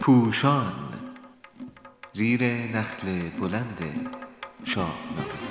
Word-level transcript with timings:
پوشان 0.00 0.72
زیر 2.12 2.44
نخل 2.44 3.28
بلند 3.40 3.78
شاهنامه 4.64 5.42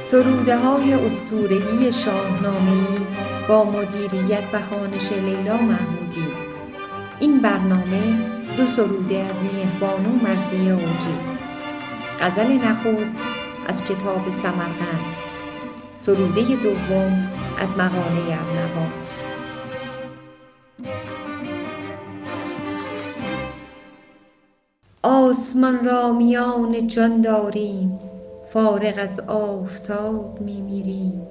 سروده 0.00 0.58
های 0.58 0.92
اسطوره 0.92 1.90
شاهنامه 1.90 2.86
با 3.48 3.64
مدیریت 3.64 4.50
و 4.52 4.60
خوانش 4.60 5.12
لیلا 5.12 5.56
محمودی. 5.56 6.28
این 7.18 7.40
برنامه 7.40 8.29
دو 8.60 8.66
سروده 8.66 9.18
از 9.18 9.36
مهربانو 9.42 10.12
مرزی 10.22 10.70
اوجی 10.70 11.18
غزل 12.20 12.52
نخست 12.52 13.16
از 13.66 13.84
کتاب 13.84 14.30
سمرقند. 14.30 15.00
سروده 15.96 16.42
دوم 16.42 17.30
از 17.58 17.76
مقاله 17.76 18.20
ارنواز 18.20 19.08
آسمان 25.02 25.84
را 25.84 26.12
میان 26.12 26.86
جان 26.86 27.20
داریم 27.20 27.98
فارغ 28.52 28.94
از 28.98 29.20
آفتاب 29.20 30.40
می 30.40 30.60
میریم 30.60 31.26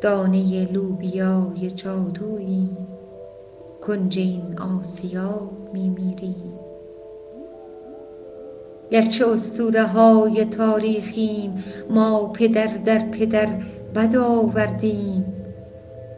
دانه 0.00 0.72
لوبیای 0.72 1.70
جادوییم. 1.70 2.95
کنج 3.86 4.18
این 4.18 4.58
آسیاب 4.58 5.50
می 5.72 5.88
میریم 5.88 6.58
گرچه 8.90 9.28
اسطوره 9.28 9.82
های 9.82 10.44
تاریخیم 10.44 11.64
ما 11.90 12.32
پدر 12.32 12.66
در 12.66 12.98
پدر 12.98 13.48
بد 13.94 14.16
آوردیم. 14.16 15.32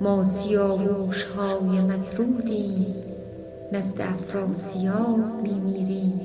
ما 0.01 0.25
سیاوش 0.25 1.25
های 1.25 1.81
مطرودیم 1.81 2.95
نزد 3.73 4.01
افراسیاب 4.01 5.19
می 5.43 5.61
میریم 5.61 6.21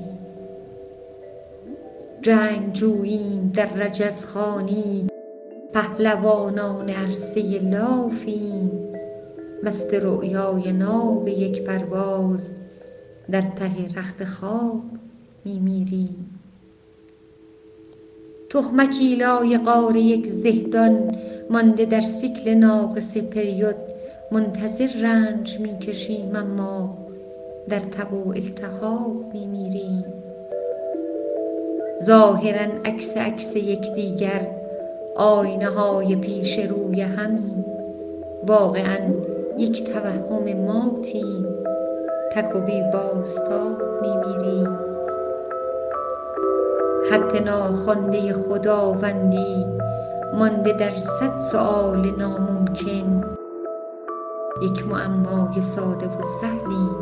جنگجوییم 2.22 3.52
در 3.54 3.74
رجزخانی 3.74 5.08
پهلوانان 5.72 6.90
عرصه 6.90 7.40
لافیم. 7.58 8.83
مست 9.64 9.94
رؤیای 9.94 10.72
ناب 10.72 11.28
یک 11.28 11.62
پرواز 11.62 12.52
در 13.30 13.40
ته 13.42 13.96
رخت 13.96 14.24
خواب 14.24 14.82
می 15.44 15.58
میریم 15.58 16.40
تخمکی 18.50 19.14
لایقار 19.14 19.96
یک 19.96 20.26
زهدان 20.26 21.16
مانده 21.50 21.84
در 21.84 22.00
سیکل 22.00 22.54
ناقص 22.54 23.16
پریود 23.16 23.76
منتظر 24.32 24.88
رنج 25.02 25.60
می 25.60 25.78
کشیم 25.78 26.36
اما 26.36 26.98
در 27.68 27.80
تب 27.80 28.12
و 28.12 28.28
التهاب 28.28 29.34
می 29.34 29.46
میریم 29.46 30.04
ظاهرا 32.02 32.66
عکس 32.84 33.16
عکس 33.16 33.56
یکدیگر 33.56 34.48
آینه 35.16 35.68
های 35.68 36.16
پیش 36.16 36.58
روی 36.58 37.00
همیم 37.00 37.64
واقعا 38.46 38.98
یک 39.58 39.92
توهم 39.92 40.64
ماتیم 40.66 41.46
تک 42.32 42.56
و 42.56 42.60
بی 42.60 42.82
بازتاب 42.92 43.82
می 44.02 44.16
میریم 44.16 44.78
خط 47.10 47.42
ناخوانده 47.42 48.32
خداوندی 48.32 49.66
مانده 50.34 50.72
در 50.72 50.98
صد 50.98 51.38
سؤال 51.38 52.10
ناممکن. 52.18 53.24
یک 54.62 54.86
معمای 54.86 55.62
ساده 55.62 56.06
و 56.06 56.22
سهلیم 56.40 56.96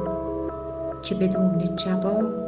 که 1.03 1.15
بدون 1.15 1.76
جواب 1.76 2.41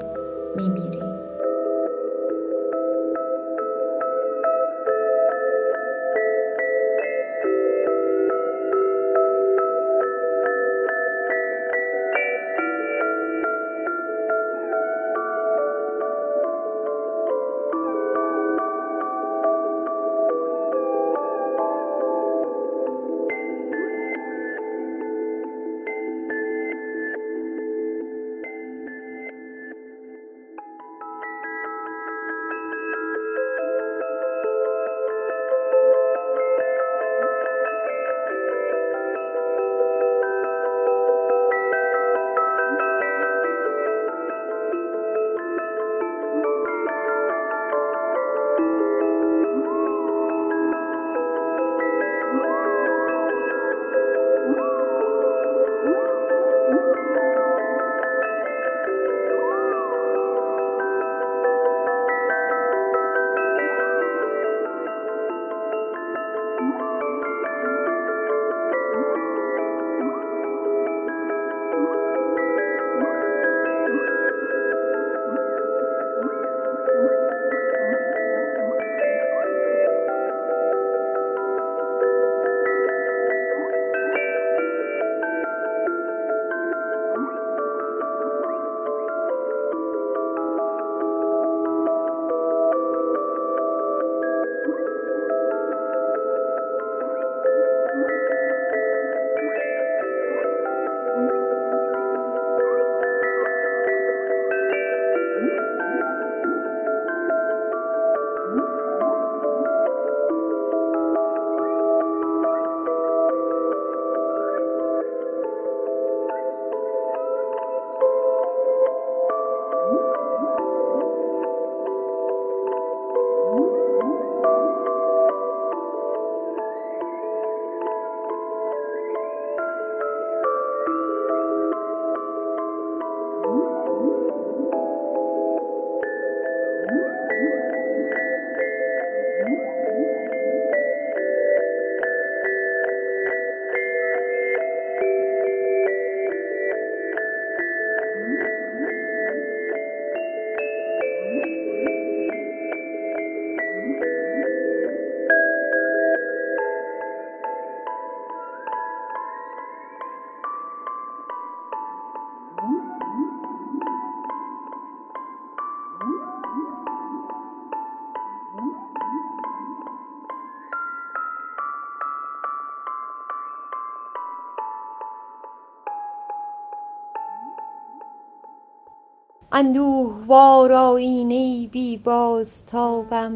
اندوهوار 179.56 180.72
آیینه 180.72 181.34
ای 181.34 181.68
بی 181.72 181.98
بازتابم. 181.98 183.32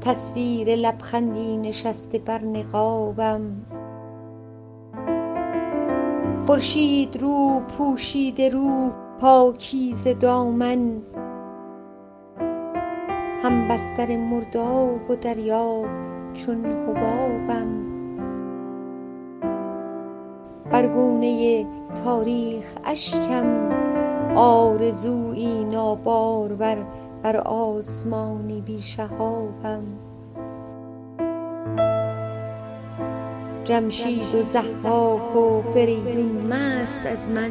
تصویر 0.00 0.68
لبخندی 0.76 1.56
نشسته 1.56 2.18
بر 2.18 2.44
نقابم. 2.44 3.40
خورشیدرو 6.46 7.60
پوشیده 7.60 8.48
رو 8.48 8.90
پاکیزه 9.20 10.14
دامن. 10.14 11.02
همبستر 13.42 14.16
مرداب 14.16 15.10
و 15.10 15.16
دریا 15.16 15.84
چون 16.34 16.64
حبابم. 16.64 17.68
بر 20.70 20.86
گونه 20.86 21.66
تاریخ 22.04 22.74
اشکم. 22.84 23.75
آرزویی 24.36 25.64
نابارور 25.64 26.86
بر 27.22 27.36
آسمانی 27.36 28.60
بی 28.60 28.82
شهابم. 28.82 29.82
جمشید 33.64 34.34
و 34.34 34.42
ضحاک 34.42 35.36
و 35.36 35.62
فریدون 35.62 36.52
مست 36.52 37.06
از 37.06 37.28
من. 37.28 37.50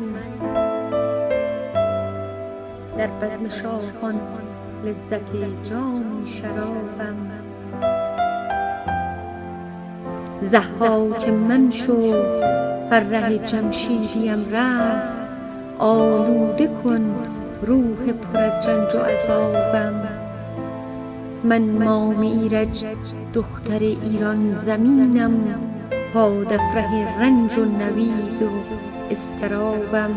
در 2.97 3.07
بزم 3.07 3.49
شاهان 3.49 4.21
لذت 4.83 5.31
جامی 5.63 6.27
شرابم. 6.27 7.15
ضحاک 10.43 11.29
من 11.29 11.71
شو 11.71 12.11
فرح 12.89 13.38
جمشیدیم 13.38 14.45
رفت. 14.51 15.25
آلوده 15.80 16.68
کن 16.68 17.16
روح 17.62 18.12
پر 18.12 18.39
از 18.39 18.68
رنج 18.68 18.95
و 18.95 19.00
عذابم. 19.00 20.07
من 21.44 21.83
مام 21.83 22.22
ایرج 22.22 22.86
دختر 23.33 23.80
ایران 23.80 24.57
زمینم. 24.57 25.33
پادفره 26.13 27.19
رنج 27.19 27.57
و 27.57 27.66
نوید 27.66 28.42
و 28.42 28.50
اضطرابم. 29.10 30.12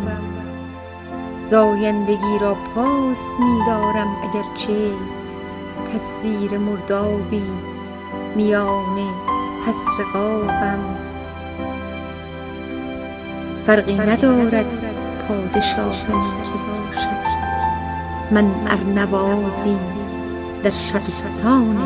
زایندگی 1.46 2.38
را 2.40 2.54
پاس 2.54 3.34
می 3.40 3.58
دارم 3.66 4.16
اگر 4.22 4.44
چه 4.54 4.90
تصویر 5.94 6.58
مردابی 6.58 7.50
میان 8.36 8.98
حصر 9.66 10.04
قابم 10.12 10.78
فرقی 13.66 13.94
ندارد 13.94 14.66
پادشاه 15.28 15.86
من 15.86 16.42
که 16.42 16.50
باشد. 16.50 17.28
من 18.30 18.50
ارنوازی 18.66 19.76
در 20.62 20.70
شبستان 20.70 21.76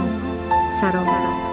سرابم 0.80 1.51